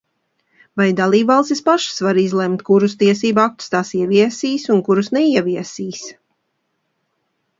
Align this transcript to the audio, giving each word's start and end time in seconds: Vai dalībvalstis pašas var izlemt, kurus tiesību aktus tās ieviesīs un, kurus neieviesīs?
Vai 0.79 0.85
dalībvalstis 0.99 1.59
pašas 1.67 1.99
var 2.05 2.19
izlemt, 2.21 2.63
kurus 2.69 2.95
tiesību 3.03 3.43
aktus 3.45 3.71
tās 3.75 3.91
ieviesīs 3.99 4.65
un, 4.77 4.83
kurus 4.89 5.13
neieviesīs? 5.19 6.03